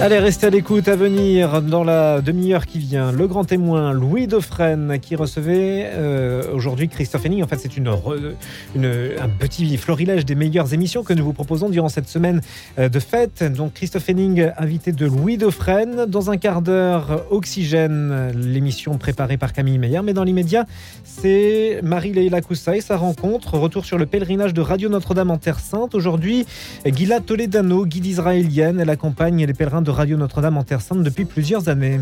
Allez, 0.00 0.18
restez 0.18 0.48
à 0.48 0.50
l'écoute 0.50 0.88
à 0.88 0.96
venir 0.96 1.62
dans 1.62 1.82
la 1.82 2.20
demi-heure 2.20 2.66
qui 2.66 2.78
vient. 2.78 3.10
Le 3.10 3.26
grand 3.26 3.44
témoin 3.44 3.92
Louis 3.94 4.26
Dauphren 4.26 4.98
qui 5.00 5.16
recevait 5.16 5.88
euh, 5.94 6.52
aujourd'hui 6.52 6.88
Christophe 6.88 7.24
Henning. 7.24 7.42
En 7.42 7.46
fait, 7.46 7.56
c'est 7.58 7.78
une, 7.78 7.88
un 7.88 9.28
petit 9.38 9.78
florilège 9.78 10.26
des 10.26 10.34
meilleures 10.34 10.74
émissions 10.74 11.04
que 11.04 11.14
nous 11.14 11.24
vous 11.24 11.32
proposons 11.32 11.70
durant 11.70 11.88
cette 11.88 12.08
semaine 12.08 12.42
euh, 12.78 12.90
de 12.90 12.98
fête. 12.98 13.44
Donc, 13.44 13.74
Christophe 13.74 14.10
Henning, 14.10 14.50
invité 14.58 14.92
de 14.92 15.06
Louis 15.06 15.38
Dauphren. 15.38 16.04
Dans 16.06 16.30
un 16.30 16.36
quart 16.36 16.60
d'heure, 16.60 17.24
Oxygène, 17.30 18.32
l'émission 18.34 18.98
préparée 18.98 19.38
par 19.38 19.54
Camille 19.54 19.78
Meyer. 19.78 20.02
Mais 20.04 20.12
dans 20.12 20.24
l'immédiat, 20.24 20.66
c'est 21.02 21.80
Marie-Leila 21.82 22.42
Koussaï, 22.42 22.82
sa 22.82 22.98
rencontre. 22.98 23.56
Retour 23.56 23.86
sur 23.86 23.96
le 23.96 24.04
pèlerinage 24.04 24.52
de 24.52 24.60
Radio 24.60 24.90
Notre-Dame 24.90 25.30
en 25.30 25.38
Terre 25.38 25.60
Sainte. 25.60 25.94
Aujourd'hui, 25.94 26.44
Gila 26.84 27.20
Toledano, 27.20 27.86
guide 27.86 28.04
israélienne. 28.04 28.80
Elle 28.80 28.90
accompagne 28.90 29.46
les 29.46 29.54
pèlerins 29.54 29.80
de 29.80 29.93
Radio 29.94 30.16
Notre-Dame 30.16 30.56
en 30.56 30.64
Terre 30.64 30.80
Sainte 30.80 31.02
depuis 31.02 31.24
plusieurs 31.24 31.68
années. 31.68 32.00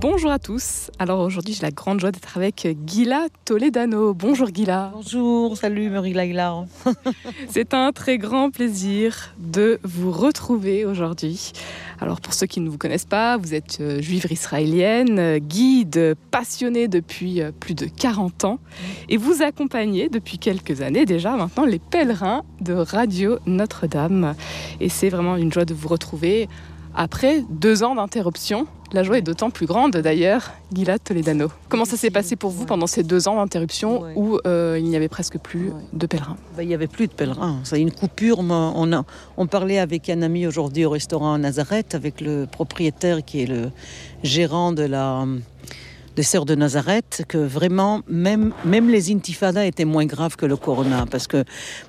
Bonjour 0.00 0.30
à 0.30 0.38
tous. 0.38 0.92
Alors 1.00 1.18
aujourd'hui, 1.18 1.54
j'ai 1.54 1.62
la 1.62 1.72
grande 1.72 1.98
joie 1.98 2.12
d'être 2.12 2.36
avec 2.36 2.68
Gila 2.86 3.26
Toledano. 3.44 4.14
Bonjour 4.14 4.46
Gila. 4.46 4.92
Bonjour, 4.94 5.56
salut 5.56 5.90
Marie 5.90 6.12
Laila. 6.12 6.66
C'est 7.48 7.74
un 7.74 7.90
très 7.90 8.16
grand 8.16 8.50
plaisir 8.50 9.34
de 9.38 9.80
vous 9.82 10.12
retrouver 10.12 10.84
aujourd'hui. 10.84 11.50
Alors 12.00 12.20
pour 12.20 12.32
ceux 12.32 12.46
qui 12.46 12.60
ne 12.60 12.68
vous 12.68 12.78
connaissent 12.78 13.06
pas, 13.06 13.36
vous 13.38 13.54
êtes 13.54 13.78
euh, 13.80 14.00
juive 14.00 14.28
israélienne, 14.30 15.38
guide 15.38 16.14
passionnée 16.30 16.86
depuis 16.86 17.42
euh, 17.42 17.50
plus 17.50 17.74
de 17.74 17.86
40 17.86 18.44
ans 18.44 18.60
et 19.08 19.16
vous 19.16 19.42
accompagnez 19.42 20.08
depuis 20.08 20.38
quelques 20.38 20.80
années 20.80 21.06
déjà 21.06 21.32
maintenant 21.32 21.64
les 21.64 21.80
pèlerins 21.80 22.44
de 22.60 22.74
Radio 22.74 23.40
Notre-Dame. 23.46 24.36
Et 24.78 24.90
c'est 24.90 25.08
vraiment 25.08 25.36
une 25.36 25.52
joie 25.52 25.64
de 25.64 25.74
vous 25.74 25.88
retrouver 25.88 26.48
après 26.94 27.44
deux 27.48 27.84
ans 27.84 27.94
d'interruption, 27.94 28.66
la 28.92 29.02
joie 29.02 29.18
est 29.18 29.22
d'autant 29.22 29.50
plus 29.50 29.66
grande 29.66 29.92
d'ailleurs, 29.92 30.52
Gila 30.72 30.98
Toledano. 30.98 31.48
Comment 31.68 31.84
ça 31.84 31.96
s'est 31.96 32.10
passé 32.10 32.36
pour 32.36 32.50
vous 32.50 32.64
pendant 32.64 32.86
ces 32.86 33.02
deux 33.02 33.28
ans 33.28 33.36
d'interruption 33.36 34.04
où 34.16 34.38
euh, 34.46 34.78
il 34.78 34.84
n'y 34.84 34.96
avait 34.96 35.08
presque 35.08 35.38
plus 35.38 35.72
de 35.92 36.06
pèlerins? 36.06 36.36
Ben, 36.56 36.62
Il 36.62 36.68
n'y 36.68 36.74
avait 36.74 36.86
plus 36.86 37.06
de 37.06 37.12
pèlerins. 37.12 37.60
C'est 37.64 37.80
une 37.80 37.92
coupure. 37.92 38.38
On, 38.40 38.92
a, 38.92 39.04
on 39.36 39.46
parlait 39.46 39.78
avec 39.78 40.08
un 40.08 40.22
ami 40.22 40.46
aujourd'hui 40.46 40.84
au 40.84 40.90
restaurant 40.90 41.36
Nazareth, 41.38 41.94
avec 41.94 42.20
le 42.20 42.46
propriétaire 42.50 43.24
qui 43.24 43.42
est 43.42 43.46
le 43.46 43.70
gérant 44.22 44.72
de 44.72 44.84
la 44.84 45.26
des 46.18 46.24
sœurs 46.24 46.46
de 46.46 46.56
Nazareth 46.56 47.22
que 47.28 47.38
vraiment, 47.38 48.00
même, 48.08 48.52
même 48.64 48.90
les 48.90 49.12
intifadas 49.12 49.66
étaient 49.66 49.84
moins 49.84 50.04
graves 50.04 50.34
que 50.34 50.46
le 50.46 50.56
corona. 50.56 51.06
Parce 51.08 51.28
que 51.28 51.44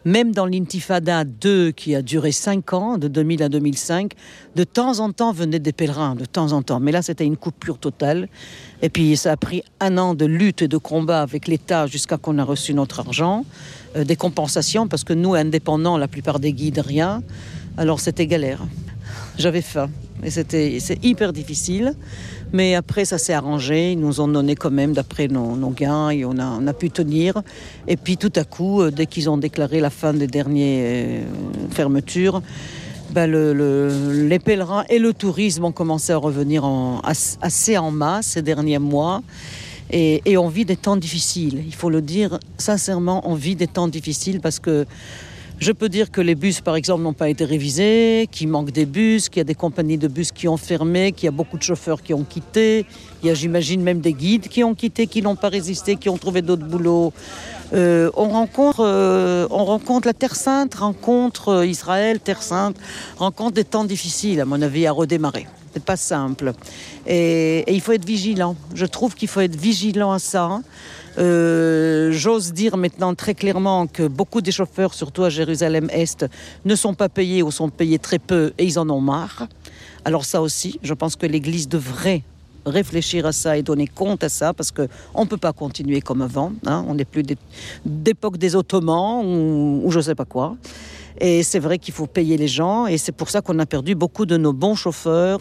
même 0.05 0.33
dans 0.33 0.45
l'intifada 0.45 1.23
2, 1.23 1.71
qui 1.71 1.95
a 1.95 2.03
duré 2.03 2.31
5 2.31 2.73
ans, 2.73 2.97
de 2.99 3.07
2000 3.07 3.41
à 3.41 3.49
2005, 3.49 4.13
de 4.55 4.63
temps 4.63 4.99
en 4.99 5.11
temps 5.11 5.31
venaient 5.31 5.57
des 5.57 5.71
pèlerins, 5.71 6.13
de 6.13 6.25
temps 6.25 6.51
en 6.51 6.61
temps. 6.61 6.79
Mais 6.79 6.91
là, 6.91 7.01
c'était 7.01 7.25
une 7.25 7.37
coupure 7.37 7.79
totale. 7.79 8.29
Et 8.83 8.89
puis, 8.89 9.17
ça 9.17 9.31
a 9.31 9.35
pris 9.35 9.63
un 9.79 9.97
an 9.97 10.13
de 10.13 10.25
lutte 10.25 10.61
et 10.61 10.67
de 10.67 10.77
combat 10.77 11.23
avec 11.23 11.47
l'État 11.47 11.87
jusqu'à 11.87 12.17
qu'on 12.17 12.37
a 12.37 12.43
reçu 12.43 12.75
notre 12.75 12.99
argent, 12.99 13.45
euh, 13.95 14.03
des 14.03 14.15
compensations, 14.15 14.87
parce 14.87 15.03
que 15.03 15.13
nous, 15.13 15.33
indépendants, 15.33 15.97
la 15.97 16.07
plupart 16.07 16.39
des 16.39 16.53
guides, 16.53 16.83
rien. 16.85 17.23
Alors, 17.77 17.99
c'était 17.99 18.27
galère. 18.27 18.61
J'avais 19.39 19.61
faim. 19.61 19.89
Et 20.21 20.31
c'était, 20.31 20.77
hyper 21.01 21.31
difficile. 21.31 21.93
Mais 22.51 22.75
après, 22.75 23.05
ça 23.05 23.17
s'est 23.17 23.33
arrangé. 23.33 23.93
Ils 23.93 23.99
nous 23.99 24.19
ont 24.19 24.27
donné 24.27 24.55
quand 24.55 24.69
même, 24.69 24.91
d'après 24.91 25.29
nos, 25.29 25.69
gains, 25.69 26.09
et 26.09 26.25
on 26.25 26.37
a, 26.37 26.73
pu 26.73 26.89
tenir. 26.89 27.41
Et 27.87 27.95
puis 27.95 28.17
tout 28.17 28.33
à 28.35 28.43
coup, 28.43 28.81
euh, 28.81 28.91
dès 28.91 29.05
qu'ils 29.05 29.29
ont 29.29 29.37
déclaré 29.37 29.79
la 29.79 29.89
fin 29.89 30.13
des 30.13 30.27
dernières 30.27 30.83
euh, 30.83 31.23
fermetures, 31.71 32.41
ben 33.11 33.27
le, 33.31 34.27
les 34.27 34.39
pèlerins 34.39 34.83
et 34.89 34.99
le 34.99 35.13
tourisme 35.13 35.65
ont 35.65 35.71
commencé 35.71 36.11
à 36.11 36.17
revenir 36.17 36.63
en, 36.65 37.01
assez 37.41 37.77
en 37.77 37.91
masse 37.91 38.27
ces 38.27 38.41
derniers 38.41 38.77
mois. 38.77 39.23
Et, 39.91 40.37
on 40.37 40.49
vit 40.49 40.65
des 40.65 40.75
temps 40.75 40.97
difficiles. 40.97 41.63
Il 41.65 41.73
faut 41.73 41.89
le 41.89 42.01
dire 42.01 42.39
sincèrement, 42.57 43.27
on 43.27 43.33
vit 43.33 43.55
des 43.55 43.67
temps 43.67 43.87
difficiles 43.87 44.39
parce 44.39 44.59
que 44.59 44.85
je 45.59 45.71
peux 45.73 45.89
dire 45.89 46.09
que 46.09 46.21
les 46.21 46.35
bus, 46.35 46.61
par 46.61 46.75
exemple, 46.75 47.03
n'ont 47.03 47.13
pas 47.13 47.29
été 47.29 47.43
révisés, 47.43 48.27
qu'il 48.31 48.47
manque 48.47 48.71
des 48.71 48.85
bus, 48.85 49.27
qu'il 49.27 49.39
y 49.39 49.41
a 49.41 49.45
des 49.45 49.55
compagnies 49.55 49.97
de 49.97 50.07
bus 50.07 50.31
qui 50.31 50.47
ont 50.47 50.57
fermé, 50.57 51.11
qu'il 51.11 51.25
y 51.25 51.27
a 51.27 51.31
beaucoup 51.31 51.57
de 51.57 51.63
chauffeurs 51.63 52.01
qui 52.01 52.13
ont 52.13 52.23
quitté. 52.23 52.85
Il 53.21 53.27
y 53.27 53.29
a, 53.29 53.33
j'imagine, 53.33 53.81
même 53.81 53.99
des 53.99 54.13
guides 54.13 54.47
qui 54.47 54.63
ont 54.63 54.73
quitté, 54.73 55.07
qui 55.07 55.21
n'ont 55.21 55.35
pas 55.35 55.49
résisté, 55.49 55.97
qui 55.97 56.07
ont 56.07 56.17
trouvé 56.17 56.41
d'autres 56.41 56.65
boulots. 56.65 57.11
Euh, 57.73 58.09
on, 58.15 58.29
rencontre, 58.29 58.79
euh, 58.85 59.47
on 59.51 59.65
rencontre 59.65 60.07
la 60.07 60.13
Terre 60.13 60.35
Sainte, 60.35 60.75
rencontre 60.75 61.49
euh, 61.49 61.65
Israël, 61.65 62.19
Terre 62.19 62.41
Sainte, 62.41 62.77
rencontre 63.17 63.51
des 63.51 63.65
temps 63.65 63.85
difficiles, 63.85 64.39
à 64.39 64.45
mon 64.45 64.61
avis, 64.61 64.87
à 64.87 64.91
redémarrer. 64.91 65.45
C'est 65.73 65.83
pas 65.83 65.97
simple. 65.97 66.53
Et, 67.05 67.71
il 67.71 67.81
faut 67.81 67.91
être 67.91 68.05
vigilant. 68.05 68.55
Je 68.73 68.85
trouve 68.85 69.15
qu'il 69.15 69.27
faut 69.27 69.41
être 69.41 69.55
vigilant 69.55 70.11
à 70.11 70.19
ça. 70.19 70.61
Euh, 71.17 72.11
j'ose 72.11 72.53
dire 72.53 72.77
maintenant 72.77 73.13
très 73.13 73.33
clairement 73.33 73.87
que 73.87 74.07
beaucoup 74.07 74.41
des 74.41 74.51
chauffeurs, 74.51 74.93
surtout 74.93 75.23
à 75.23 75.29
Jérusalem-Est, 75.29 76.25
ne 76.65 76.75
sont 76.75 76.93
pas 76.93 77.09
payés 77.09 77.43
ou 77.43 77.51
sont 77.51 77.69
payés 77.69 77.99
très 77.99 78.19
peu 78.19 78.53
et 78.57 78.65
ils 78.65 78.79
en 78.79 78.89
ont 78.89 79.01
marre. 79.01 79.47
Alors 80.05 80.25
ça 80.25 80.41
aussi, 80.41 80.79
je 80.81 80.93
pense 80.93 81.15
que 81.15 81.25
l'Église 81.25 81.67
devrait 81.67 82.23
réfléchir 82.65 83.25
à 83.25 83.31
ça 83.31 83.57
et 83.57 83.63
donner 83.63 83.87
compte 83.87 84.23
à 84.23 84.29
ça 84.29 84.53
parce 84.53 84.71
qu'on 84.71 85.23
ne 85.23 85.27
peut 85.27 85.37
pas 85.37 85.53
continuer 85.53 86.01
comme 86.01 86.21
avant. 86.21 86.53
Hein. 86.65 86.85
On 86.87 86.95
n'est 86.95 87.05
plus 87.05 87.23
d'époque 87.85 88.37
des 88.37 88.55
Ottomans 88.55 89.23
ou, 89.25 89.81
ou 89.83 89.91
je 89.91 89.99
sais 89.99 90.15
pas 90.15 90.25
quoi. 90.25 90.55
Et 91.19 91.43
c'est 91.43 91.59
vrai 91.59 91.79
qu'il 91.79 91.93
faut 91.93 92.07
payer 92.07 92.37
les 92.37 92.47
gens 92.47 92.87
et 92.87 92.97
c'est 92.97 93.11
pour 93.11 93.29
ça 93.29 93.41
qu'on 93.41 93.59
a 93.59 93.65
perdu 93.65 93.95
beaucoup 93.95 94.25
de 94.25 94.37
nos 94.37 94.53
bons 94.53 94.75
chauffeurs. 94.75 95.39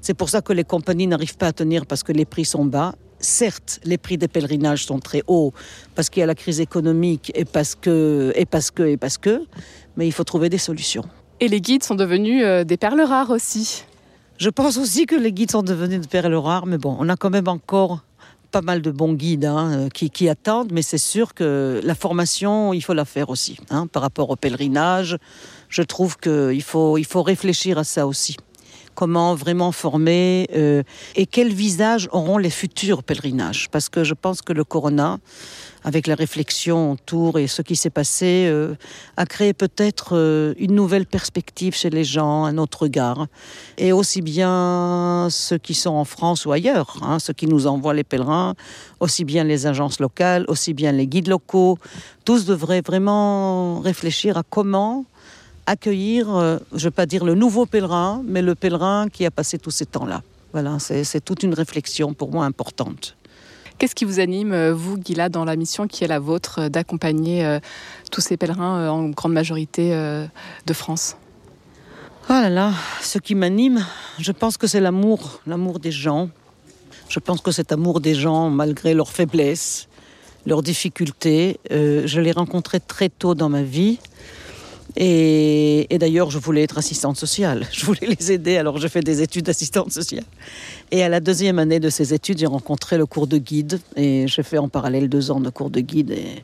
C'est 0.00 0.14
pour 0.14 0.28
ça 0.28 0.40
que 0.40 0.52
les 0.52 0.64
compagnies 0.64 1.06
n'arrivent 1.06 1.36
pas 1.36 1.48
à 1.48 1.52
tenir 1.52 1.86
parce 1.86 2.02
que 2.02 2.12
les 2.12 2.24
prix 2.24 2.44
sont 2.44 2.64
bas 2.64 2.94
certes, 3.20 3.80
les 3.84 3.98
prix 3.98 4.18
des 4.18 4.28
pèlerinages 4.28 4.86
sont 4.86 4.98
très 4.98 5.22
hauts 5.26 5.52
parce 5.94 6.10
qu'il 6.10 6.20
y 6.20 6.24
a 6.24 6.26
la 6.26 6.34
crise 6.34 6.60
économique 6.60 7.30
et 7.34 7.44
parce 7.44 7.74
que, 7.74 8.32
et 8.34 8.46
parce 8.46 8.70
que, 8.70 8.82
et 8.82 8.96
parce 8.96 9.18
que, 9.18 9.44
mais 9.96 10.06
il 10.06 10.12
faut 10.12 10.24
trouver 10.24 10.48
des 10.48 10.58
solutions. 10.58 11.04
Et 11.40 11.48
les 11.48 11.60
guides 11.60 11.84
sont 11.84 11.94
devenus 11.94 12.42
euh, 12.44 12.64
des 12.64 12.76
perles 12.76 13.00
rares 13.00 13.30
aussi. 13.30 13.84
Je 14.38 14.48
pense 14.48 14.78
aussi 14.78 15.06
que 15.06 15.14
les 15.14 15.32
guides 15.32 15.50
sont 15.50 15.62
devenus 15.62 16.00
des 16.00 16.08
perles 16.08 16.34
rares, 16.34 16.66
mais 16.66 16.78
bon, 16.78 16.96
on 16.98 17.08
a 17.08 17.16
quand 17.16 17.30
même 17.30 17.48
encore 17.48 18.04
pas 18.50 18.60
mal 18.62 18.82
de 18.82 18.90
bons 18.90 19.14
guides 19.14 19.44
hein, 19.44 19.86
euh, 19.86 19.88
qui, 19.88 20.28
attendent, 20.28 20.72
mais 20.72 20.82
c'est 20.82 20.98
sûr 20.98 21.34
que 21.34 21.80
la 21.82 21.94
formation, 21.94 22.72
il 22.72 22.82
faut 22.82 22.94
la 22.94 23.04
faire 23.04 23.30
aussi. 23.30 23.58
Hein, 23.70 23.86
par 23.86 24.02
rapport 24.02 24.30
au 24.30 24.36
pèlerinage, 24.36 25.18
je 25.68 25.82
trouve 25.82 26.16
qu'il 26.18 26.62
faut, 26.62 26.98
il 26.98 27.06
faut 27.06 27.22
réfléchir 27.22 27.78
à 27.78 27.84
ça 27.84 28.06
aussi 28.06 28.36
comment 28.94 29.34
vraiment 29.34 29.72
former 29.72 30.48
euh, 30.54 30.82
et 31.16 31.26
quel 31.26 31.52
visage 31.52 32.08
auront 32.12 32.38
les 32.38 32.50
futurs 32.50 33.02
pèlerinages. 33.02 33.68
Parce 33.70 33.88
que 33.88 34.04
je 34.04 34.14
pense 34.14 34.42
que 34.42 34.52
le 34.52 34.64
corona, 34.64 35.18
avec 35.84 36.06
la 36.06 36.14
réflexion 36.14 36.92
autour 36.92 37.38
et 37.38 37.46
ce 37.46 37.62
qui 37.62 37.76
s'est 37.76 37.90
passé, 37.90 38.46
euh, 38.48 38.74
a 39.16 39.26
créé 39.26 39.52
peut-être 39.52 40.10
euh, 40.16 40.54
une 40.58 40.74
nouvelle 40.74 41.06
perspective 41.06 41.74
chez 41.74 41.90
les 41.90 42.04
gens, 42.04 42.44
un 42.44 42.58
autre 42.58 42.82
regard. 42.82 43.26
Et 43.78 43.92
aussi 43.92 44.20
bien 44.20 45.28
ceux 45.30 45.58
qui 45.58 45.74
sont 45.74 45.90
en 45.90 46.04
France 46.04 46.44
ou 46.46 46.52
ailleurs, 46.52 46.98
hein, 47.02 47.18
ceux 47.18 47.32
qui 47.32 47.46
nous 47.46 47.66
envoient 47.66 47.94
les 47.94 48.04
pèlerins, 48.04 48.54
aussi 49.00 49.24
bien 49.24 49.44
les 49.44 49.66
agences 49.66 50.00
locales, 50.00 50.44
aussi 50.48 50.74
bien 50.74 50.92
les 50.92 51.06
guides 51.06 51.28
locaux, 51.28 51.78
tous 52.24 52.44
devraient 52.44 52.82
vraiment 52.82 53.80
réfléchir 53.80 54.36
à 54.36 54.42
comment 54.42 55.04
accueillir, 55.70 56.34
euh, 56.34 56.58
je 56.72 56.78
ne 56.78 56.82
vais 56.82 56.90
pas 56.90 57.06
dire 57.06 57.24
le 57.24 57.34
nouveau 57.34 57.64
pèlerin, 57.64 58.22
mais 58.26 58.42
le 58.42 58.56
pèlerin 58.56 59.08
qui 59.08 59.24
a 59.24 59.30
passé 59.30 59.56
tous 59.56 59.70
ces 59.70 59.86
temps-là. 59.86 60.22
Voilà, 60.52 60.78
c'est 60.80 61.24
toute 61.24 61.44
une 61.44 61.54
réflexion 61.54 62.12
pour 62.12 62.32
moi 62.32 62.44
importante. 62.44 63.16
Qu'est-ce 63.78 63.94
qui 63.94 64.04
vous 64.04 64.18
anime, 64.18 64.52
euh, 64.52 64.74
vous, 64.74 64.98
Guilla, 64.98 65.28
dans 65.28 65.44
la 65.44 65.54
mission 65.54 65.86
qui 65.86 66.02
est 66.02 66.08
la 66.08 66.18
vôtre 66.18 66.62
euh, 66.62 66.68
d'accompagner 66.68 67.58
tous 68.10 68.20
ces 68.20 68.36
pèlerins 68.36 68.88
en 68.88 69.08
grande 69.10 69.32
majorité 69.32 69.90
de 70.66 70.72
France? 70.72 71.16
Oh 72.28 72.32
là 72.32 72.50
là, 72.50 72.72
ce 73.00 73.18
qui 73.18 73.36
m'anime, 73.36 73.86
je 74.18 74.32
pense 74.32 74.56
que 74.56 74.66
c'est 74.66 74.80
l'amour, 74.80 75.40
l'amour 75.46 75.78
des 75.78 75.92
gens. 75.92 76.30
Je 77.08 77.20
pense 77.20 77.40
que 77.40 77.52
cet 77.52 77.70
amour 77.70 78.00
des 78.00 78.14
gens, 78.14 78.50
malgré 78.50 78.92
leurs 78.92 79.10
faiblesses, 79.10 79.88
leurs 80.46 80.62
difficultés, 80.62 81.58
je 81.70 82.20
l'ai 82.20 82.32
rencontré 82.32 82.80
très 82.80 83.08
tôt 83.08 83.34
dans 83.34 83.48
ma 83.48 83.62
vie. 83.62 83.98
Et, 84.96 85.86
d'ailleurs, 85.98 86.30
je 86.30 86.38
voulais 86.38 86.62
être 86.62 86.78
assistante 86.78 87.16
sociale. 87.16 87.66
Je 87.72 87.86
voulais 87.86 88.06
les 88.06 88.32
aider, 88.32 88.56
alors 88.56 88.78
je 88.78 88.88
fais 88.88 89.00
des 89.00 89.22
études 89.22 89.46
d'assistante 89.46 89.92
sociale. 89.92 90.24
Et 90.90 91.02
à 91.02 91.08
la 91.08 91.20
deuxième 91.20 91.58
année 91.58 91.80
de 91.80 91.88
ces 91.88 92.12
études, 92.12 92.38
j'ai 92.38 92.46
rencontré 92.46 92.98
le 92.98 93.06
cours 93.06 93.26
de 93.26 93.38
guide. 93.38 93.80
Et 93.96 94.26
j'ai 94.26 94.42
fait 94.42 94.58
en 94.58 94.68
parallèle 94.68 95.08
deux 95.08 95.30
ans 95.30 95.40
de 95.40 95.50
cours 95.50 95.70
de 95.70 95.80
guide. 95.80 96.10
Et 96.10 96.42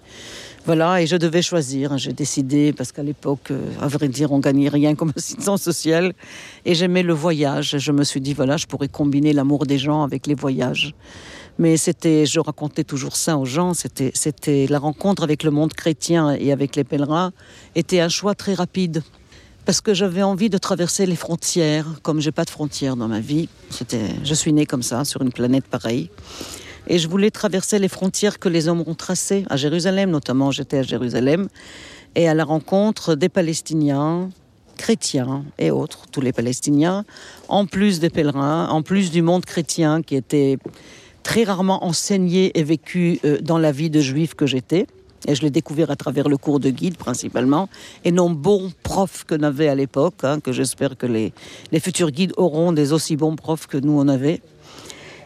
voilà, 0.65 1.03
et 1.03 1.07
je 1.07 1.17
devais 1.17 1.43
choisir. 1.43 1.99
J'ai 1.99 2.13
décidé, 2.13 2.73
parce 2.73 2.93
qu'à 2.93 3.03
l'époque, 3.03 3.51
euh, 3.51 3.61
à 3.81 3.89
vrai 3.89 4.09
dire, 4.09 4.33
on 4.33 4.39
gagnait 4.39 4.69
rien 4.69 4.95
comme 4.95 5.13
assistante 5.17 5.61
sociale. 5.61 6.13
Et 6.65 6.75
j'aimais 6.75 7.03
le 7.03 7.13
voyage. 7.13 7.77
Je 7.79 7.93
me 7.93 8.05
suis 8.05 8.21
dit, 8.21 8.35
voilà, 8.35 8.57
je 8.57 8.67
pourrais 8.67 8.89
combiner 8.89 9.33
l'amour 9.33 9.67
des 9.67 9.79
gens 9.79 10.03
avec 10.03 10.27
les 10.27 10.35
voyages. 10.35 10.95
Mais 11.59 11.77
c'était, 11.77 12.27
je 12.27 12.39
racontais 12.39 12.85
toujours 12.85 13.17
ça 13.17 13.39
aux 13.39 13.47
gens, 13.47 13.73
c'était, 13.73 14.11
c'était 14.15 14.67
la 14.69 14.79
rencontre 14.79 15.23
avec 15.23 15.43
le 15.43 15.51
monde 15.51 15.73
chrétien 15.73 16.33
et 16.33 16.53
avec 16.53 16.77
les 16.77 16.85
pèlerins 16.85 17.33
était 17.75 18.01
un 18.01 18.11
choix 18.11 18.35
très 18.35 18.55
rapide. 18.55 19.03
Parce 19.65 19.81
que 19.81 19.95
j'avais 19.95 20.23
envie 20.23 20.49
de 20.49 20.59
traverser 20.59 21.07
les 21.07 21.17
frontières, 21.17 21.87
comme 22.03 22.21
j'ai 22.21 22.31
pas 22.31 22.45
de 22.45 22.51
frontières 22.51 22.95
dans 22.95 23.09
ma 23.09 23.21
vie. 23.21 23.49
C'était, 23.71 24.11
je 24.23 24.35
suis 24.35 24.53
née 24.53 24.67
comme 24.67 24.83
ça, 24.83 25.05
sur 25.05 25.23
une 25.23 25.33
planète 25.33 25.65
pareille. 25.65 26.11
Et 26.87 26.99
je 26.99 27.09
voulais 27.09 27.33
traverser 27.33 27.81
les 27.81 27.89
frontières 27.89 28.39
que 28.39 28.49
les 28.49 28.69
hommes 28.69 28.85
ont 28.87 28.95
tracées, 28.95 29.45
à 29.51 29.57
Jérusalem 29.57 30.11
notamment. 30.11 30.53
J'étais 30.53 30.79
à 30.79 30.83
Jérusalem 30.83 31.49
et 32.15 32.29
à 32.29 32.35
la 32.35 32.45
rencontre 32.45 33.17
des 33.17 33.29
Palestiniens, 33.29 34.31
chrétiens 34.77 35.45
et 35.59 35.73
autres, 35.73 36.05
tous 36.13 36.21
les 36.21 36.33
Palestiniens, 36.33 37.05
en 37.49 37.67
plus 37.67 37.99
des 37.99 38.11
pèlerins, 38.11 38.69
en 38.69 38.83
plus 38.83 39.11
du 39.11 39.23
monde 39.23 39.45
chrétien 39.45 40.03
qui 40.03 40.15
était 40.15 40.59
très 41.27 41.43
rarement 41.43 41.85
enseigné 41.85 42.57
et 42.57 42.63
vécu 42.63 43.19
euh, 43.25 43.39
dans 43.41 43.59
la 43.59 43.73
vie 43.73 43.91
de 43.91 44.01
juif 44.01 44.35
que 44.35 44.47
j'étais. 44.47 44.87
Et 45.27 45.35
je 45.35 45.43
l'ai 45.43 45.51
découvert 45.51 45.91
à 45.91 45.97
travers 45.97 46.29
le 46.29 46.37
cours 46.37 46.61
de 46.61 46.71
guide 46.71 46.97
principalement, 46.97 47.69
et 48.05 48.13
non 48.13 48.31
bons 48.31 48.71
profs 48.85 49.25
que 49.25 49.35
n'avait 49.35 49.67
à 49.67 49.75
l'époque, 49.75 50.23
hein, 50.23 50.39
que 50.39 50.53
j'espère 50.53 50.97
que 50.97 51.07
les, 51.07 51.33
futurs 51.81 52.13
guides 52.13 52.33
auront 52.37 52.71
des 52.71 52.93
aussi 52.93 53.17
bons 53.17 53.35
profs 53.35 53.67
que 53.67 53.77
nous 53.77 53.99
on 53.99 54.07
avait. 54.07 54.41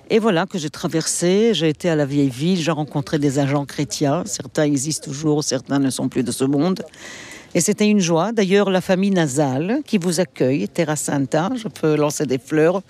Et 0.09 0.19
voilà 0.19 0.47
que 0.47 0.57
j'ai 0.57 0.71
traversé, 0.71 1.53
j'ai 1.53 1.69
été 1.69 1.91
à 1.91 1.97
la 1.97 2.07
vieille 2.07 2.31
ville, 2.31 2.59
j'ai 2.59 2.71
rencontré 2.71 3.19
des 3.19 3.39
agents 3.39 3.67
chrétiens, 3.67 4.23
certains 4.25 4.65
existent 4.65 5.11
toujours, 5.11 5.45
certains 5.45 5.81
ne 5.81 5.91
sont 5.91 6.09
plus 6.09 6.23
de 6.23 6.33
ce 6.33 6.45
monde. 6.45 6.83
Et 7.55 7.61
c'était 7.61 7.89
une 7.89 8.01
joie. 8.01 8.33
D'ailleurs, 8.33 8.71
la 8.71 8.81
famille 8.81 9.11
Nasal 9.11 9.81
qui 9.85 9.99
vous 9.99 10.19
accueille, 10.19 10.67
Terra 10.67 10.97
Santa, 10.97 11.51
je 11.57 11.69
peux 11.69 11.95
lancer 11.97 12.25
des 12.25 12.39
fleurs 12.39 12.81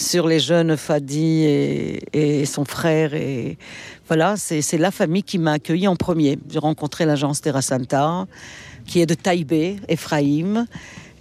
sur 0.00 0.26
les 0.26 0.40
jeunes 0.40 0.76
Fadi 0.76 1.44
et, 1.44 2.44
son 2.46 2.64
frère. 2.64 3.14
Et 3.14 3.58
voilà, 4.08 4.36
c'est 4.36 4.78
la 4.78 4.90
famille 4.90 5.22
qui 5.22 5.38
m'a 5.38 5.52
accueilli 5.52 5.86
en 5.86 5.96
premier. 5.96 6.38
J'ai 6.48 6.58
rencontré 6.58 7.04
l'agence 7.04 7.40
Terra 7.40 7.62
Santa, 7.62 8.26
qui 8.86 9.00
est 9.00 9.06
de 9.06 9.14
Taïbé, 9.14 9.76
Ephraïm. 9.88 10.66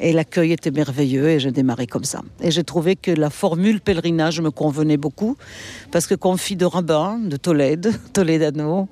Et 0.02 0.14
l'accueil 0.14 0.54
était 0.54 0.72
merveilleux 0.72 1.28
et 1.28 1.40
j'ai 1.42 1.52
démarré 1.52 1.86
comme 1.86 2.06
ça. 2.06 2.22
Et 2.42 2.52
j'ai 2.52 2.64
trouvé 2.64 2.96
que 2.96 3.12
la 3.12 3.30
formule 3.30 3.82
pèlerinage 3.82 4.40
me 4.40 4.50
convenait 4.50 4.96
beaucoup 4.96 5.36
parce 5.92 6.08
que 6.08 6.16
comme 6.16 6.38
fille 6.38 6.56
de 6.56 6.64
rabbin 6.64 7.20
de 7.20 7.36
Tolède, 7.36 7.92
Toledano, 8.14 8.88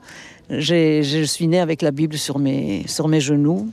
je 0.49 1.23
suis 1.25 1.47
née 1.47 1.61
avec 1.61 1.81
la 1.81 1.91
Bible 1.91 2.17
sur 2.17 2.39
mes, 2.39 2.83
sur 2.87 3.07
mes 3.07 3.21
genoux. 3.21 3.71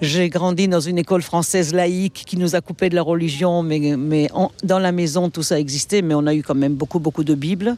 J'ai 0.00 0.28
grandi 0.28 0.68
dans 0.68 0.80
une 0.80 0.98
école 0.98 1.22
française 1.22 1.72
laïque 1.72 2.24
qui 2.26 2.36
nous 2.36 2.56
a 2.56 2.60
coupé 2.60 2.90
de 2.90 2.94
la 2.94 3.02
religion, 3.02 3.62
mais, 3.62 3.96
mais 3.96 4.28
dans 4.62 4.78
la 4.78 4.92
maison 4.92 5.30
tout 5.30 5.42
ça 5.42 5.58
existait, 5.58 6.02
mais 6.02 6.14
on 6.14 6.26
a 6.26 6.34
eu 6.34 6.42
quand 6.42 6.54
même 6.54 6.74
beaucoup, 6.74 6.98
beaucoup 6.98 7.24
de 7.24 7.34
Bibles. 7.34 7.76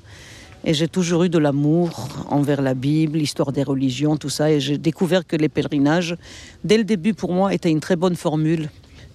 Et 0.64 0.74
j'ai 0.74 0.88
toujours 0.88 1.22
eu 1.24 1.28
de 1.28 1.38
l'amour 1.38 2.08
envers 2.28 2.60
la 2.62 2.74
Bible, 2.74 3.18
l'histoire 3.18 3.52
des 3.52 3.62
religions, 3.62 4.16
tout 4.16 4.30
ça. 4.30 4.50
Et 4.50 4.58
j'ai 4.58 4.78
découvert 4.78 5.26
que 5.26 5.36
les 5.36 5.48
pèlerinages, 5.48 6.16
dès 6.64 6.78
le 6.78 6.84
début 6.84 7.14
pour 7.14 7.32
moi, 7.32 7.54
étaient 7.54 7.70
une 7.70 7.80
très 7.80 7.94
bonne 7.94 8.16
formule 8.16 8.68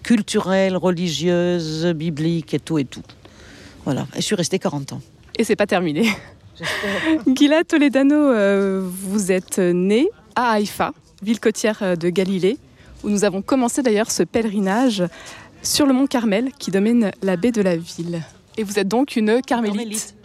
culturelle, 0.03 0.77
religieuse, 0.77 1.87
biblique 1.87 2.53
et 2.53 2.59
tout 2.59 2.77
et 2.77 2.85
tout. 2.85 3.03
Voilà. 3.83 4.07
Et 4.15 4.17
je 4.17 4.25
suis 4.25 4.35
restée 4.35 4.59
40 4.59 4.93
ans. 4.93 5.01
Et 5.37 5.43
c'est 5.43 5.55
pas 5.55 5.67
terminé. 5.67 6.07
Gila 7.35 7.63
Toledano, 7.63 8.15
euh, 8.15 8.81
vous 8.83 9.31
êtes 9.31 9.57
né 9.59 10.07
à 10.35 10.51
Haïfa, 10.51 10.93
ville 11.21 11.39
côtière 11.39 11.79
euh, 11.81 11.95
de 11.95 12.09
Galilée, 12.09 12.57
où 13.03 13.09
nous 13.09 13.23
avons 13.23 13.41
commencé 13.41 13.81
d'ailleurs 13.81 14.11
ce 14.11 14.23
pèlerinage 14.23 15.03
sur 15.63 15.85
le 15.85 15.93
mont 15.93 16.07
Carmel 16.07 16.51
qui 16.57 16.71
domine 16.71 17.11
la 17.21 17.37
baie 17.37 17.51
de 17.51 17.61
la 17.61 17.75
ville. 17.75 18.21
Et 18.57 18.63
vous 18.63 18.79
êtes 18.79 18.87
donc 18.87 19.15
une 19.15 19.41
carmélite. 19.41 20.15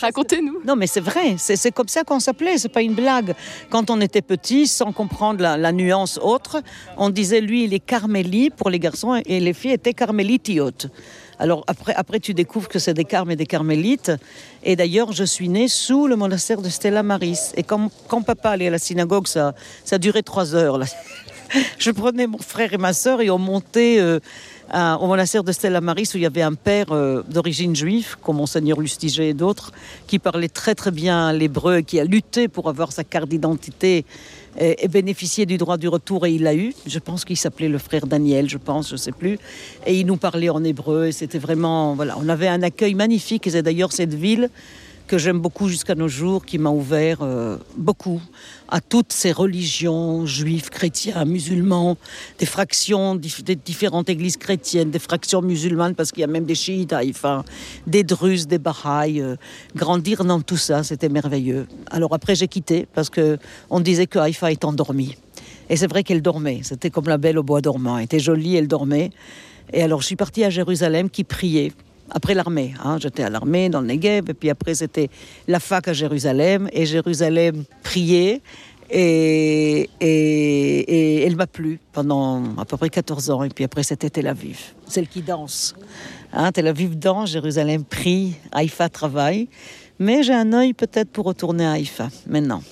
Racontez-nous. 0.00 0.60
Non, 0.64 0.76
mais 0.76 0.86
c'est 0.86 1.00
vrai, 1.00 1.36
c'est 1.38 1.70
comme 1.72 1.88
ça 1.88 2.04
qu'on 2.04 2.20
s'appelait, 2.20 2.58
c'est 2.58 2.68
pas 2.68 2.82
une 2.82 2.94
blague. 2.94 3.34
Quand 3.70 3.90
on 3.90 4.00
était 4.00 4.22
petit, 4.22 4.66
sans 4.66 4.92
comprendre 4.92 5.40
la, 5.40 5.72
nuance 5.72 6.18
autre, 6.20 6.62
on 6.96 7.10
disait 7.10 7.40
lui, 7.40 7.64
il 7.64 7.74
est 7.74 7.80
carmélie 7.80 8.50
pour 8.50 8.70
les 8.70 8.78
garçons 8.78 9.20
et 9.24 9.40
les 9.40 9.52
filles 9.52 9.72
étaient 9.72 9.94
carmélitiotes. 9.94 10.88
Alors 11.38 11.64
après, 11.66 11.94
après 11.94 12.18
tu 12.18 12.32
découvres 12.32 12.68
que 12.68 12.78
c'est 12.78 12.94
des 12.94 13.04
carmes 13.04 13.30
et 13.30 13.36
des 13.36 13.46
carmélites. 13.46 14.10
Et 14.64 14.74
d'ailleurs, 14.74 15.12
je 15.12 15.24
suis 15.24 15.48
née 15.48 15.68
sous 15.68 16.06
le 16.06 16.16
monastère 16.16 16.62
de 16.62 16.68
Stella 16.68 17.02
Maris. 17.02 17.52
Et 17.56 17.62
quand, 17.62 17.90
quand 18.08 18.22
papa 18.22 18.50
allait 18.50 18.68
à 18.68 18.70
la 18.70 18.78
synagogue, 18.78 19.26
ça, 19.26 19.54
ça 19.84 19.98
durait 19.98 20.22
trois 20.22 20.54
heures. 20.54 20.80
je 21.78 21.90
prenais 21.90 22.26
mon 22.26 22.38
frère 22.38 22.72
et 22.72 22.78
ma 22.78 22.92
sœur 22.92 23.20
et 23.20 23.30
on 23.30 23.38
montait 23.38 23.98
euh, 23.98 24.20
au 24.72 25.06
monastère 25.06 25.44
de 25.44 25.52
Stella 25.52 25.80
Maris 25.80 26.10
où 26.14 26.16
il 26.16 26.22
y 26.22 26.26
avait 26.26 26.42
un 26.42 26.54
père 26.54 26.86
euh, 26.90 27.22
d'origine 27.28 27.74
juive, 27.74 28.16
comme 28.22 28.36
Monseigneur 28.36 28.80
Lustiger 28.80 29.28
et 29.28 29.34
d'autres, 29.34 29.72
qui 30.06 30.18
parlait 30.18 30.48
très 30.48 30.74
très 30.74 30.90
bien 30.90 31.32
l'hébreu, 31.32 31.80
qui 31.80 32.00
a 32.00 32.04
lutté 32.04 32.48
pour 32.48 32.68
avoir 32.68 32.92
sa 32.92 33.04
carte 33.04 33.28
d'identité 33.28 34.04
et, 34.58 34.88
bénéficier 34.88 35.46
du 35.46 35.58
droit 35.58 35.76
du 35.76 35.88
retour 35.88 36.26
et 36.26 36.32
il 36.32 36.42
l'a 36.42 36.54
eu. 36.54 36.74
Je 36.86 36.98
pense 36.98 37.24
qu'il 37.24 37.36
s'appelait 37.36 37.68
le 37.68 37.78
frère 37.78 38.06
Daniel, 38.06 38.48
je 38.48 38.58
pense, 38.58 38.90
je 38.90 38.96
sais 38.96 39.12
plus. 39.12 39.38
Et 39.86 39.98
il 39.98 40.06
nous 40.06 40.16
parlait 40.16 40.48
en 40.48 40.64
hébreu 40.64 41.06
et 41.08 41.12
c'était 41.12 41.38
vraiment, 41.38 41.94
voilà, 41.94 42.16
on 42.18 42.28
avait 42.28 42.48
un 42.48 42.62
accueil 42.62 42.94
magnifique 42.94 43.46
et 43.46 43.50
c'est 43.50 43.62
d'ailleurs 43.62 43.92
cette 43.92 44.14
ville 44.14 44.50
que 45.06 45.18
j'aime 45.18 45.38
beaucoup 45.38 45.68
jusqu'à 45.68 45.94
nos 45.94 46.08
jours, 46.08 46.44
qui 46.44 46.58
m'a 46.58 46.70
ouvert 46.70 47.18
euh, 47.22 47.56
beaucoup 47.76 48.20
à 48.68 48.80
toutes 48.80 49.12
ces 49.12 49.32
religions, 49.32 50.26
juifs, 50.26 50.70
chrétiens, 50.70 51.24
musulmans, 51.24 51.96
des 52.38 52.46
fractions 52.46 53.14
des 53.14 53.56
différentes 53.56 54.08
églises 54.08 54.36
chrétiennes, 54.36 54.90
des 54.90 54.98
fractions 54.98 55.42
musulmanes, 55.42 55.94
parce 55.94 56.10
qu'il 56.10 56.22
y 56.22 56.24
a 56.24 56.28
même 56.28 56.44
des 56.44 56.54
chiites 56.54 56.92
enfin, 56.92 57.44
des 57.86 58.02
druzes, 58.02 58.46
des 58.46 58.58
baha'is. 58.58 59.20
Euh, 59.20 59.36
grandir 59.74 60.24
dans 60.24 60.40
tout 60.40 60.56
ça, 60.56 60.82
c'était 60.82 61.08
merveilleux. 61.08 61.66
Alors 61.90 62.12
après, 62.14 62.34
j'ai 62.34 62.48
quitté, 62.48 62.86
parce 62.92 63.10
que 63.10 63.38
on 63.70 63.80
disait 63.80 64.06
que 64.06 64.18
Haïfa 64.18 64.50
est 64.50 64.64
endormie. 64.64 65.16
Et 65.68 65.76
c'est 65.76 65.88
vrai 65.88 66.02
qu'elle 66.02 66.22
dormait, 66.22 66.60
c'était 66.62 66.90
comme 66.90 67.08
la 67.08 67.18
belle 67.18 67.38
au 67.38 67.42
bois 67.42 67.60
dormant, 67.60 67.98
elle 67.98 68.04
était 68.04 68.20
jolie, 68.20 68.56
elle 68.56 68.68
dormait. 68.68 69.10
Et 69.72 69.82
alors 69.82 70.00
je 70.00 70.06
suis 70.06 70.16
partie 70.16 70.44
à 70.44 70.50
Jérusalem 70.50 71.10
qui 71.10 71.24
priait 71.24 71.72
après 72.10 72.34
l'armée. 72.34 72.74
Hein. 72.82 72.98
J'étais 73.00 73.22
à 73.22 73.30
l'armée 73.30 73.68
dans 73.68 73.80
le 73.80 73.86
Negev, 73.86 74.30
et 74.30 74.34
puis 74.34 74.50
après 74.50 74.74
c'était 74.74 75.08
la 75.48 75.60
fac 75.60 75.88
à 75.88 75.92
Jérusalem, 75.92 76.68
et 76.72 76.86
Jérusalem 76.86 77.64
priait, 77.82 78.40
et, 78.88 79.90
et, 80.00 81.22
elle 81.22 81.34
m'a 81.34 81.48
plu 81.48 81.80
pendant 81.92 82.56
à 82.56 82.64
peu 82.64 82.76
près 82.76 82.88
14 82.88 83.30
ans, 83.30 83.42
et 83.42 83.48
puis 83.48 83.64
après 83.64 83.82
c'était 83.82 84.10
Tel 84.10 84.28
Aviv, 84.28 84.74
celle 84.86 85.08
qui 85.08 85.22
danse. 85.22 85.74
Hein, 86.32 86.52
Tel 86.52 86.68
Aviv 86.68 86.98
danse, 86.98 87.30
Jérusalem 87.30 87.84
prie, 87.84 88.34
Haïfa 88.52 88.88
travaille, 88.88 89.48
mais 89.98 90.22
j'ai 90.22 90.34
un 90.34 90.52
œil 90.52 90.72
peut-être 90.72 91.10
pour 91.10 91.24
retourner 91.24 91.66
à 91.66 91.72
Haïfa 91.72 92.08
maintenant. 92.26 92.62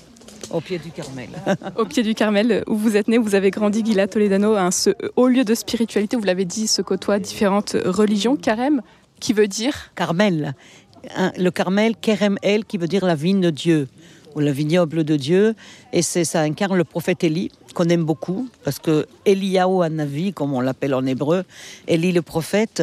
Au 0.50 0.60
pied 0.60 0.78
du 0.78 0.90
Carmel. 0.90 1.30
Au 1.76 1.84
pied 1.84 2.02
du 2.02 2.14
Carmel, 2.14 2.62
où 2.68 2.76
vous 2.76 2.96
êtes 2.96 3.08
né, 3.08 3.18
vous 3.18 3.34
avez 3.34 3.50
grandi, 3.50 3.84
Gila 3.84 4.06
Toledano, 4.06 4.54
un 4.54 4.70
ce 4.70 4.90
haut 5.16 5.28
lieu 5.28 5.44
de 5.44 5.54
spiritualité, 5.54 6.16
vous 6.16 6.24
l'avez 6.24 6.44
dit, 6.44 6.66
se 6.66 6.82
côtoie 6.82 7.18
différentes 7.18 7.76
religions. 7.84 8.36
Carême, 8.36 8.82
qui 9.24 9.32
veut 9.32 9.48
dire 9.48 9.90
Carmel. 9.94 10.54
Le 11.38 11.48
Carmel, 11.48 11.96
Kerem 11.96 12.36
El, 12.42 12.66
qui 12.66 12.76
veut 12.76 12.86
dire 12.86 13.06
la 13.06 13.14
vigne 13.14 13.40
de 13.40 13.48
Dieu 13.48 13.88
ou 14.34 14.40
le 14.40 14.50
vignoble 14.50 15.02
de 15.02 15.16
Dieu. 15.16 15.54
Et 15.94 16.02
ça 16.02 16.42
incarne 16.42 16.76
le 16.76 16.84
prophète 16.84 17.24
Élie, 17.24 17.50
qu'on 17.72 17.88
aime 17.88 18.04
beaucoup, 18.04 18.50
parce 18.64 18.78
que 18.78 19.06
Eliyahu 19.24 19.82
Anavi, 19.82 20.34
comme 20.34 20.52
on 20.52 20.60
l'appelle 20.60 20.92
en 20.92 21.06
hébreu, 21.06 21.44
Élie 21.88 22.12
le 22.12 22.20
prophète, 22.20 22.82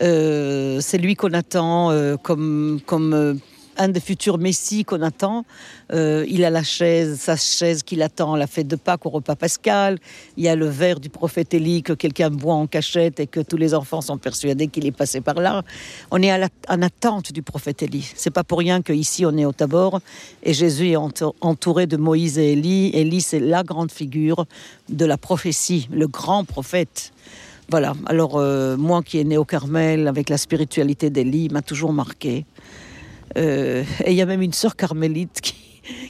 euh, 0.00 0.78
c'est 0.80 0.98
lui 0.98 1.16
qu'on 1.16 1.32
attend 1.32 1.90
euh, 1.90 2.16
comme, 2.18 2.78
comme 2.86 3.12
euh, 3.12 3.34
un 3.76 3.88
des 3.88 4.00
futurs 4.00 4.38
messies 4.38 4.84
qu'on 4.84 5.02
attend. 5.02 5.44
Euh, 5.92 6.24
il 6.28 6.44
a 6.44 6.50
la 6.50 6.62
chaise, 6.62 7.18
sa 7.20 7.36
chaise 7.36 7.82
qu'il 7.82 8.02
attend 8.02 8.34
à 8.34 8.38
la 8.38 8.46
fête 8.46 8.68
de 8.68 8.76
Pâques 8.76 9.06
au 9.06 9.10
repas 9.10 9.36
pascal. 9.36 9.98
Il 10.36 10.44
y 10.44 10.48
a 10.48 10.56
le 10.56 10.66
verre 10.66 11.00
du 11.00 11.10
prophète 11.10 11.54
Élie 11.54 11.82
que 11.82 11.92
quelqu'un 11.92 12.30
boit 12.30 12.54
en 12.54 12.66
cachette 12.66 13.20
et 13.20 13.26
que 13.26 13.40
tous 13.40 13.56
les 13.56 13.74
enfants 13.74 14.00
sont 14.00 14.18
persuadés 14.18 14.68
qu'il 14.68 14.86
est 14.86 14.92
passé 14.92 15.20
par 15.20 15.36
là. 15.36 15.62
On 16.10 16.22
est 16.22 16.32
en 16.32 16.82
attente 16.82 17.32
du 17.32 17.42
prophète 17.42 17.82
Élie. 17.82 18.10
C'est 18.14 18.30
pas 18.30 18.44
pour 18.44 18.58
rien 18.58 18.82
qu'ici 18.82 19.26
on 19.26 19.36
est 19.36 19.44
au 19.44 19.52
Tabor 19.52 20.00
et 20.42 20.54
Jésus 20.54 20.90
est 20.90 20.96
entouré 20.96 21.86
de 21.86 21.96
Moïse 21.96 22.38
et 22.38 22.52
Élie. 22.52 22.90
Élie, 22.94 23.20
c'est 23.20 23.40
la 23.40 23.62
grande 23.62 23.90
figure 23.90 24.46
de 24.88 25.04
la 25.04 25.18
prophétie, 25.18 25.88
le 25.90 26.06
grand 26.06 26.44
prophète. 26.44 27.12
Voilà. 27.70 27.94
Alors, 28.06 28.36
euh, 28.36 28.76
moi 28.76 29.02
qui 29.02 29.18
est 29.18 29.24
né 29.24 29.36
au 29.38 29.44
Carmel 29.44 30.06
avec 30.06 30.28
la 30.28 30.36
spiritualité 30.36 31.10
d'Élie, 31.10 31.48
m'a 31.48 31.62
toujours 31.62 31.92
marqué. 31.92 32.44
Euh, 33.36 33.84
et 34.04 34.12
il 34.12 34.16
y 34.16 34.22
a 34.22 34.26
même 34.26 34.42
une 34.42 34.52
sœur 34.52 34.76
carmélite 34.76 35.40
qui, 35.40 35.54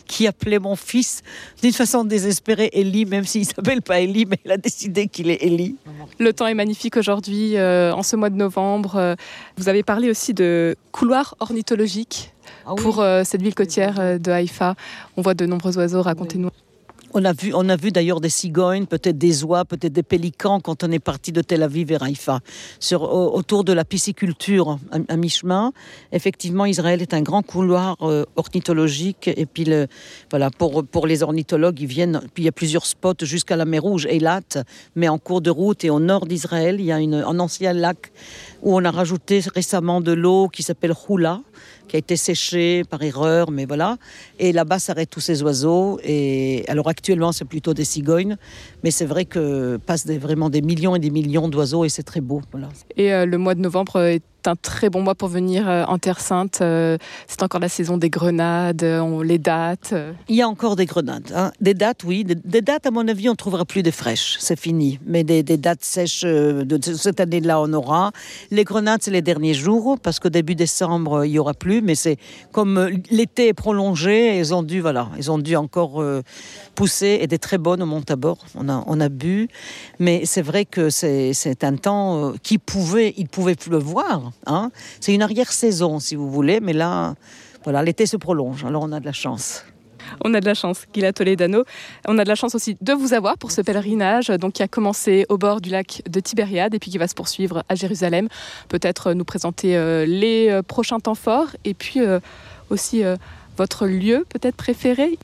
qui 0.06 0.26
appelait 0.26 0.58
mon 0.58 0.76
fils 0.76 1.22
d'une 1.62 1.72
façon 1.72 2.04
désespérée 2.04 2.70
Élie, 2.72 3.06
même 3.06 3.24
s'il 3.24 3.42
ne 3.42 3.46
s'appelle 3.46 3.82
pas 3.82 4.00
Élie, 4.00 4.26
mais 4.26 4.38
elle 4.44 4.52
a 4.52 4.56
décidé 4.56 5.08
qu'il 5.08 5.30
est 5.30 5.42
Élie. 5.42 5.76
Le 6.18 6.32
temps 6.32 6.46
est 6.46 6.54
magnifique 6.54 6.96
aujourd'hui, 6.96 7.56
euh, 7.56 7.92
en 7.92 8.02
ce 8.02 8.16
mois 8.16 8.30
de 8.30 8.36
novembre. 8.36 8.96
Euh, 8.96 9.14
vous 9.56 9.68
avez 9.68 9.82
parlé 9.82 10.10
aussi 10.10 10.34
de 10.34 10.76
couloirs 10.92 11.34
ornithologiques 11.40 12.32
ah 12.66 12.74
pour 12.76 13.02
cette 13.24 13.42
ville 13.42 13.54
côtière 13.54 14.18
de 14.18 14.30
Haïfa. 14.30 14.74
On 15.16 15.22
voit 15.22 15.34
de 15.34 15.46
nombreux 15.46 15.76
oiseaux, 15.78 16.02
racontez-nous. 16.02 16.50
On 17.16 17.24
a 17.24 17.32
vu, 17.32 17.52
on 17.54 17.68
a 17.68 17.76
vu 17.76 17.92
d'ailleurs 17.92 18.20
des 18.20 18.28
cigognes, 18.28 18.86
peut-être 18.86 19.16
des 19.16 19.44
oies, 19.44 19.64
peut-être 19.64 19.92
des 19.92 20.02
pélicans 20.02 20.58
quand 20.58 20.82
on 20.82 20.90
est 20.90 20.98
parti 20.98 21.30
de 21.30 21.42
Tel 21.42 21.62
Aviv 21.62 21.86
vers 21.86 22.02
Haïfa. 22.02 22.40
Sur, 22.80 23.02
autour 23.02 23.62
de 23.62 23.72
la 23.72 23.84
pisciculture 23.84 24.80
à, 24.90 25.16
mi-chemin, 25.16 25.72
effectivement, 26.10 26.66
Israël 26.66 27.00
est 27.02 27.14
un 27.14 27.22
grand 27.22 27.42
couloir 27.42 27.96
euh, 28.02 28.24
ornithologique. 28.34 29.30
Et 29.36 29.46
puis, 29.46 29.64
le, 29.64 29.86
voilà, 30.30 30.50
pour, 30.50 30.84
pour 30.84 31.06
les 31.06 31.22
ornithologues, 31.22 31.80
ils 31.80 31.86
viennent. 31.86 32.20
Puis 32.34 32.42
il 32.42 32.46
y 32.46 32.48
a 32.48 32.52
plusieurs 32.52 32.84
spots 32.84 33.22
jusqu'à 33.22 33.54
la 33.54 33.64
mer 33.64 33.82
Rouge, 33.82 34.06
Eilat, 34.06 34.64
mais 34.96 35.08
en 35.08 35.18
cours 35.18 35.40
de 35.40 35.50
route 35.50 35.84
et 35.84 35.90
au 35.90 36.00
nord 36.00 36.26
d'Israël, 36.26 36.80
il 36.80 36.86
y 36.86 36.90
a 36.90 36.98
une, 36.98 37.14
un 37.14 37.38
ancien 37.38 37.74
lac 37.74 38.10
où 38.62 38.74
on 38.74 38.84
a 38.84 38.90
rajouté 38.90 39.40
récemment 39.54 40.00
de 40.00 40.10
l'eau 40.10 40.48
qui 40.48 40.64
s'appelle 40.64 40.94
Hula 41.08 41.42
qui 41.88 41.96
a 41.96 41.98
été 41.98 42.16
séché 42.16 42.82
par 42.84 43.02
erreur, 43.02 43.50
mais 43.50 43.66
voilà. 43.66 43.98
Et 44.38 44.52
là-bas 44.52 44.78
s'arrêtent 44.78 45.10
tous 45.10 45.20
ces 45.20 45.42
oiseaux. 45.42 45.98
Et 46.02 46.64
alors 46.68 46.88
actuellement, 47.04 47.32
c'est 47.32 47.44
plutôt 47.44 47.74
des 47.74 47.84
cigognes, 47.84 48.36
mais 48.82 48.90
c'est 48.90 49.04
vrai 49.04 49.26
que 49.26 49.76
passent 49.76 50.06
vraiment 50.06 50.48
des 50.48 50.62
millions 50.62 50.96
et 50.96 50.98
des 50.98 51.10
millions 51.10 51.48
d'oiseaux 51.48 51.84
et 51.84 51.90
c'est 51.90 52.02
très 52.02 52.22
beau. 52.22 52.40
Voilà. 52.50 52.70
Et 52.96 53.12
euh, 53.12 53.26
le 53.26 53.36
mois 53.36 53.54
de 53.54 53.60
novembre 53.60 54.00
est 54.00 54.22
un 54.46 54.56
très 54.56 54.90
bon 54.90 55.02
mois 55.02 55.14
pour 55.14 55.28
venir 55.28 55.68
euh, 55.68 55.84
en 55.84 55.98
Terre 55.98 56.20
Sainte. 56.20 56.60
Euh, 56.60 56.98
c'est 57.26 57.42
encore 57.42 57.60
la 57.60 57.68
saison 57.68 57.96
des 57.96 58.10
grenades, 58.10 58.84
on, 58.84 59.22
les 59.22 59.38
dates. 59.38 59.94
Il 60.28 60.36
y 60.36 60.42
a 60.42 60.48
encore 60.48 60.76
des 60.76 60.86
grenades. 60.86 61.32
Hein. 61.34 61.52
Des 61.60 61.74
dates, 61.74 62.04
oui. 62.04 62.24
Des, 62.24 62.60
dates, 62.60 62.86
à 62.86 62.90
mon 62.90 63.06
avis, 63.08 63.28
on 63.28 63.32
ne 63.32 63.36
trouvera 63.36 63.64
plus 63.64 63.82
des 63.82 63.90
fraîches. 63.90 64.36
C'est 64.40 64.58
fini. 64.58 64.98
Mais 65.06 65.24
des, 65.24 65.42
dates 65.42 65.84
sèches 65.84 66.22
de 66.24 66.78
cette 66.94 67.20
année-là, 67.20 67.60
on 67.60 67.72
aura. 67.72 68.12
Les 68.50 68.64
grenades, 68.64 69.00
c'est 69.02 69.10
les 69.10 69.22
derniers 69.22 69.54
jours, 69.54 69.98
parce 69.98 70.20
qu'au 70.20 70.28
début 70.28 70.54
décembre, 70.54 71.24
il 71.24 71.32
n'y 71.32 71.38
aura 71.38 71.54
plus. 71.54 71.80
Mais 71.82 71.94
c'est 71.94 72.18
comme 72.52 72.90
l'été 73.10 73.48
est 73.48 73.54
prolongé, 73.54 74.38
ils 74.38 74.54
ont 74.54 74.62
dû, 74.62 74.80
voilà, 74.80 75.08
ils 75.16 75.30
ont 75.30 75.38
dû 75.38 75.56
encore 75.56 76.04
pousser 76.74 77.18
et 77.20 77.26
des 77.26 77.38
très 77.38 77.58
bonnes 77.58 77.82
au 77.82 77.86
Montabord. 77.86 78.38
On 78.54 78.68
a, 78.68 78.84
on 78.86 79.00
a 79.00 79.08
bu. 79.08 79.48
Mais 79.98 80.22
c'est 80.24 80.42
vrai 80.42 80.64
que 80.64 80.90
c'est 80.90 81.64
un 81.64 81.76
temps 81.76 82.32
qui 82.42 82.58
pouvait, 82.58 83.14
il 83.16 83.28
pouvait 83.28 83.54
pleuvoir. 83.54 84.33
Hein. 84.46 84.70
C'est 85.00 85.14
une 85.14 85.22
arrière-saison, 85.22 86.00
si 86.00 86.14
vous 86.14 86.30
voulez, 86.30 86.60
mais 86.60 86.72
là, 86.72 87.14
voilà, 87.64 87.82
l'été 87.82 88.06
se 88.06 88.16
prolonge, 88.16 88.64
alors 88.64 88.82
on 88.82 88.92
a 88.92 89.00
de 89.00 89.06
la 89.06 89.12
chance. 89.12 89.64
On 90.22 90.34
a 90.34 90.40
de 90.40 90.46
la 90.46 90.54
chance, 90.54 90.86
Gila 90.92 91.12
Toledano. 91.12 91.64
On 92.06 92.18
a 92.18 92.24
de 92.24 92.28
la 92.28 92.34
chance 92.34 92.54
aussi 92.54 92.76
de 92.80 92.92
vous 92.92 93.14
avoir 93.14 93.38
pour 93.38 93.50
ce 93.50 93.60
pèlerinage 93.60 94.28
donc, 94.28 94.54
qui 94.54 94.62
a 94.62 94.68
commencé 94.68 95.26
au 95.28 95.38
bord 95.38 95.60
du 95.60 95.70
lac 95.70 96.02
de 96.08 96.20
Tibériade 96.20 96.74
et 96.74 96.78
puis 96.78 96.90
qui 96.90 96.98
va 96.98 97.08
se 97.08 97.14
poursuivre 97.14 97.64
à 97.68 97.74
Jérusalem. 97.74 98.28
Peut-être 98.68 99.12
nous 99.12 99.24
présenter 99.24 99.76
euh, 99.76 100.04
les 100.06 100.48
euh, 100.50 100.62
prochains 100.62 101.00
temps 101.00 101.14
forts 101.14 101.56
et 101.64 101.74
puis 101.74 102.00
euh, 102.00 102.20
aussi 102.70 103.02
votre 103.56 103.86
lieu 103.86 104.26
peut-être 104.30 104.56
préféré 104.56 105.18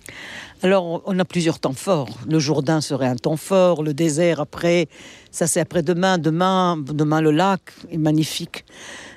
alors, 0.62 1.02
on 1.06 1.18
a 1.18 1.25
plusieurs 1.25 1.58
temps 1.58 1.72
forts. 1.72 2.18
Le 2.28 2.38
Jourdain 2.38 2.82
serait 2.82 3.06
un 3.06 3.16
temps 3.16 3.38
fort, 3.38 3.82
le 3.82 3.94
désert 3.94 4.40
après, 4.40 4.88
ça 5.30 5.46
c'est 5.46 5.58
après-demain. 5.60 6.18
Demain, 6.18 6.76
demain 6.76 7.22
le 7.22 7.30
lac 7.30 7.62
est 7.90 7.96
magnifique. 7.96 8.66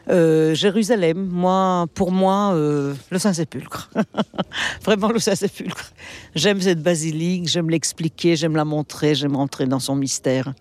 Euh, 0.10 0.56
Jérusalem, 0.56 1.28
moi, 1.30 1.88
pour 1.96 2.14
moi, 2.14 2.54
euh, 2.54 2.94
le 3.10 3.20
Saint-Sépulcre. 3.20 3.90
Vraiment 4.86 5.10
le 5.10 5.20
Saint-Sépulcre. 5.20 5.92
J'aime 6.34 6.62
cette 6.62 6.82
basilique, 6.82 7.50
j'aime 7.50 7.70
l'expliquer, 7.70 8.38
j'aime 8.38 8.56
la 8.56 8.66
montrer, 8.66 9.14
j'aime 9.14 9.36
rentrer 9.36 9.66
dans 9.66 9.80
son 9.80 9.96
mystère. 9.96 10.54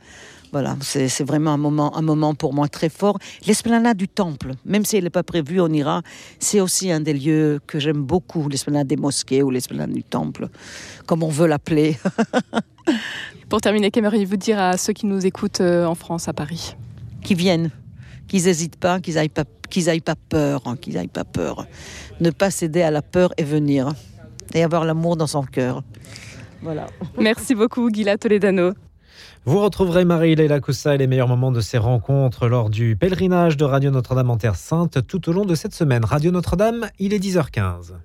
Voilà, 0.52 0.76
c'est 0.82 1.24
vraiment 1.24 1.52
un 1.52 1.56
moment, 1.56 1.96
un 1.96 2.02
moment 2.02 2.34
pour 2.34 2.52
moi 2.52 2.68
très 2.68 2.90
fort. 2.90 3.18
L'esplanade 3.46 3.96
du 3.96 4.06
temple, 4.06 4.52
même 4.66 4.84
si 4.84 4.98
elle 4.98 5.04
n'est 5.04 5.10
pas 5.10 5.22
prévue, 5.22 5.62
on 5.62 5.68
ira. 5.68 6.02
C'est 6.40 6.60
aussi 6.60 6.92
un 6.92 7.00
des 7.00 7.14
lieux 7.14 7.58
que 7.66 7.80
j'aime 7.80 8.02
beaucoup, 8.02 8.50
l'esplanade 8.50 8.86
des 8.86 8.96
mosquées 8.96 9.42
ou 9.42 9.50
l'esplanade 9.50 9.92
du 9.92 10.04
temple, 10.04 10.48
comme 11.06 11.22
on 11.22 11.30
veut 11.30 11.46
l'appeler. 11.46 11.96
pour 13.48 13.62
terminer, 13.62 13.90
qu'aimeriez-vous 13.90 14.36
dire 14.36 14.60
à 14.60 14.76
ceux 14.76 14.92
qui 14.92 15.06
nous 15.06 15.24
écoutent 15.24 15.62
euh, 15.62 15.86
en 15.86 15.94
France, 15.94 16.28
à 16.28 16.34
Paris? 16.34 16.76
Qui 17.24 17.34
viennent, 17.34 17.70
qu'ils 18.28 18.44
n'hésitent 18.44 18.76
pas, 18.76 19.00
qu'ils 19.00 19.14
n'aillent 19.14 19.30
pas, 19.30 19.44
qu'ils 19.70 19.88
aillent 19.88 20.00
pas 20.02 20.16
peur, 20.16 20.64
hein, 20.66 20.76
qu'ils 20.76 20.94
n'aillent 20.94 21.08
pas 21.08 21.24
peur. 21.24 21.66
Ne 22.20 22.28
pas 22.28 22.50
céder 22.50 22.82
à 22.82 22.90
la 22.90 23.00
peur 23.00 23.32
et 23.38 23.44
venir. 23.44 23.94
Et 24.52 24.62
avoir 24.62 24.84
l'amour 24.84 25.16
dans 25.16 25.26
son 25.26 25.44
cœur. 25.44 25.82
Voilà. 26.60 26.88
Merci 27.18 27.54
beaucoup, 27.54 27.88
Gila 27.90 28.18
Toledano. 28.18 28.74
Vous 29.44 29.58
retrouverez 29.58 30.04
Marie-Léla 30.04 30.60
Coussa 30.60 30.94
et 30.94 30.98
les 30.98 31.08
meilleurs 31.08 31.26
moments 31.26 31.50
de 31.50 31.60
ces 31.60 31.76
rencontres 31.76 32.46
lors 32.46 32.70
du 32.70 32.94
pèlerinage 32.94 33.56
de 33.56 33.64
Radio 33.64 33.90
Notre-Dame 33.90 34.30
en 34.30 34.36
Terre 34.36 34.54
Sainte 34.54 35.04
tout 35.08 35.28
au 35.28 35.32
long 35.32 35.44
de 35.44 35.56
cette 35.56 35.74
semaine. 35.74 36.04
Radio 36.04 36.30
Notre-Dame, 36.30 36.88
il 37.00 37.12
est 37.12 37.18
10h15. 37.18 37.94